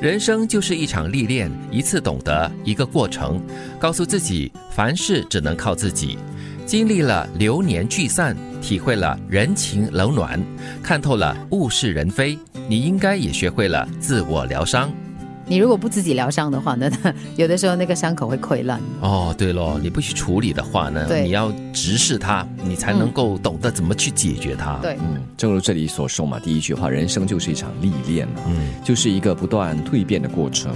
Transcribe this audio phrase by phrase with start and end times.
[0.00, 3.40] 人生就是一场历练，一次懂得，一个过程。
[3.80, 6.18] 告诉自己，凡事只能靠自己。
[6.66, 10.38] 经历了流年聚散，体会了人情冷暖，
[10.82, 12.38] 看透了物是人非，
[12.68, 14.92] 你应该也学会了自我疗伤。
[15.48, 16.90] 你如果不自己疗伤的话呢，
[17.36, 18.80] 有的时候那个伤口会溃烂。
[19.00, 24.78] 哦，对喽，你不去处理的话呢，对你要直视它，你才能够懂得怎么去解决它。
[24.82, 30.72] 对，嗯，正如这里所说嘛，第一句话，人生就是一场历练嘛，嗯就是一个不断蜕变的过程。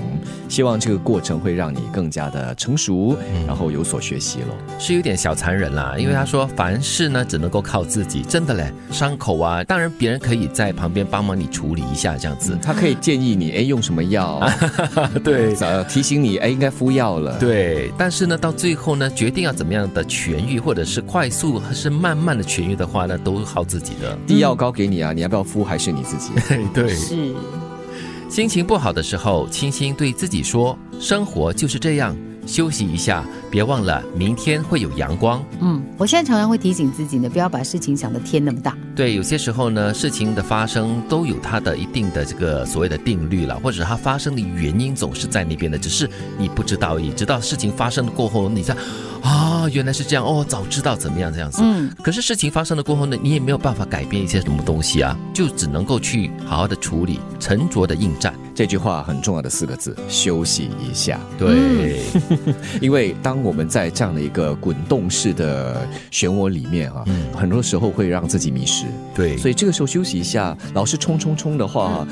[0.49, 3.17] 希望这个过程会让你更加的成熟，
[3.47, 4.55] 然后有所学习喽。
[4.79, 12.57] 是有点小残忍啦，因为他说凡事呢只能够靠自己，真的嘞，伤口啊，当然别人可以在旁边帮忙你处理一下这样子。
[12.63, 14.41] 他可以建议你，哎，用什么药？
[15.25, 17.39] 对呃，提醒你，哎，应该敷药了。
[17.39, 24.17] 对，但是呢，到最后呢，决定要怎么样的痊愈，或者是快速还是慢慢的痊愈的话呢，都靠自己的。
[24.27, 25.65] 递药膏给你啊，你要不要敷？
[25.65, 26.31] 还是你自己？
[26.75, 27.35] 对，是。
[28.29, 32.17] 心情不好的时候，轻轻对自己说：“生活就是这样，
[32.47, 38.77] 休息一下，别忘了明天会有阳光。”嗯，我现在常常会提醒自己呢，不要把事情想得天那么大。
[39.01, 46.07] 对，有些时候呢，事情的发生都有它的一定的这个所谓的定律了，或者它发生的原因总是在那边的，只是
[46.37, 47.11] 你不知道而已。
[47.13, 48.77] 直到事情发生了过后，你才
[49.23, 51.63] 啊，原来是这样哦，早知道怎么样这样子。
[51.65, 58.35] 嗯，可是事情发生了过后呢，你也没有办法改变一些什么东西啊，就只能够去好好的处理，沉着的应战。
[58.55, 61.19] 这句话很重要的四个字：休息一下。
[61.39, 62.03] 对，
[62.83, 68.85] 因为当我们在这样的一个滚动式的漩涡里面啊，嗯很多时候会让自己迷失。
[69.15, 72.07] 对，所以这个时候休息一下，老是冲冲冲的话，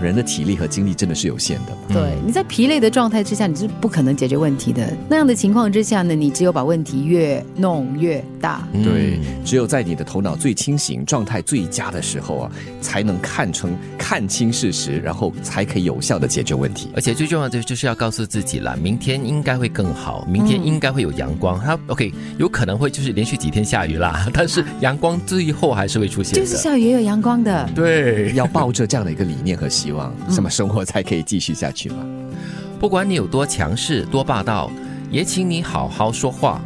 [0.00, 1.72] 人的体力和精力真的是有限的。
[1.88, 4.86] 对，你在疲累的状态之下，你是不可能解决问题的。
[5.08, 8.66] 那样的情况之下呢，你只有把问题越弄越大。
[8.72, 16.90] 嗯对，只有在你的头脑最清醒、状态最佳的时候啊，才能看成看清事实，然后才可以有效的解决问题。
[16.94, 21.60] 而且最重要的就是要告诉自己啦，明天应该会更好，明天应该会有阳光。
[21.60, 26.40] 它 OK，有可能会就是连续几天下雨啦，但是阳光最后还是会出现的。
[26.40, 27.68] 就是下雨也有阳光的。
[27.74, 31.96] 对，要抱着这样的一个理念和希望，什么生活才可以继续下去嘛？
[32.80, 34.70] 不管你有多强势、多霸道，
[35.10, 36.60] 也请你好好说话。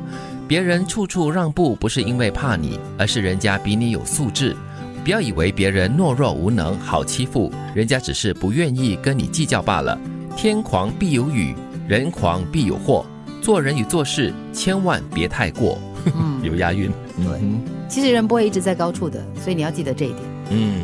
[0.46, 4.54] 别人处处让步，不是因为怕你，而是人家比你有素质。
[5.02, 9.98] 不要以为别人懦弱无能、好欺负，人家只是不愿意跟你计较罢了。
[10.36, 11.54] 天狂必有雨，
[11.88, 13.04] 人狂必有祸。
[13.40, 15.78] 做人与做事，千万别太过。
[16.04, 16.90] 嗯， 有押韵。
[17.16, 17.40] 对
[17.88, 20.20] 其实人不会一直在高处的，所以你要记得这一点。
[20.50, 20.82] 嗯，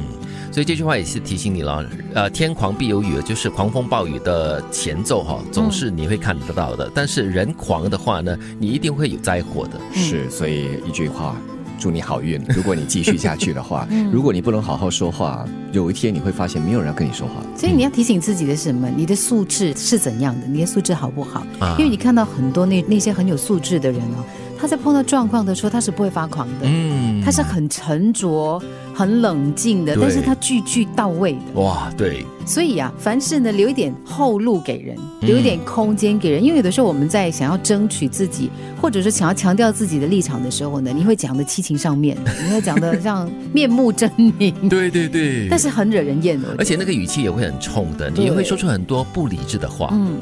[0.50, 6.90] 所以这句话也是提醒你了，呃，天狂必有雨，就是狂风暴雨的前奏哈，总是你会看得到的。
[6.94, 9.78] 但是人狂的话呢，你一定会有灾祸的。
[9.92, 11.36] 是，所以一句话。
[11.80, 12.42] 祝你好运。
[12.52, 17.34] 如果你继续下去的话，如果你不能好好说话，有一天你会发现没有人要跟你说话。
[17.56, 18.90] 所以你要提醒自己的是什么？
[18.96, 20.46] 你的素质是怎样的？
[20.48, 21.46] 你的素质好不好？
[21.60, 24.24] 啊因为你看到很多那那些很有素质的人哦，
[24.58, 28.58] 他在碰到状况的时候，他是不会发狂的，嗯他是很沉着、
[28.94, 31.60] 很冷静的，但是他句句到位的。
[31.60, 38.50] 哇，对，所以啊，凡事呢留一点后路给人，留一点空间给人，因为有的时候我们在想要争取自己，
[38.80, 46.48] 或者是想要强调自己的立场的时候呢，你会讲的七情上面， 你会讲的像面目狰狞，对对对但是很惹人厌的。
[46.56, 49.90] 而且那个语气也会很冲的，你也会说出很多不理智的话。
[49.92, 50.16] 嗯，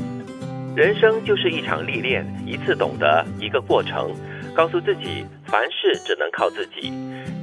[0.75, 4.11] 人生就是一场历练，一次懂得，一个过程。
[4.57, 6.93] 告诉自己，凡事只能靠自己。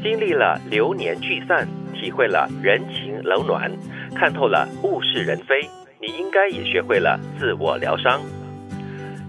[0.02, 3.72] 经历了流年聚散，体会了人情冷暖，
[4.16, 5.62] 看透了物是人非，
[6.02, 8.22] 你应该也学会了自我疗伤。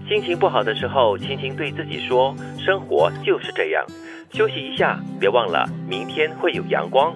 [0.07, 3.83] 心情不好的时候，轻轻对自己说：“生活就是这样，
[4.31, 7.15] 休息一下，别忘了明天会有阳光。”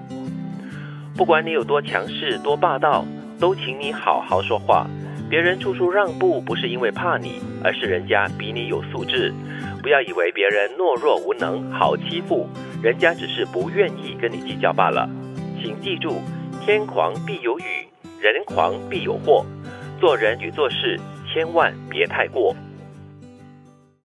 [1.16, 3.06] 不管你有多强势、多霸道，
[3.40, 4.88] 都请你好好说话。
[5.29, 9.31] 别人处处让步，不是因为怕你，而是人家比你有素质。
[9.81, 12.50] 不要以为别人懦弱无能、好欺负，
[12.81, 15.07] 人家只是不愿意跟你计较罢了。
[15.62, 16.19] 请记住，
[16.66, 17.63] 天狂必有雨，
[18.20, 19.46] 人狂必有祸。
[19.99, 20.99] 做人与做事，
[21.31, 22.55] 千万别太过。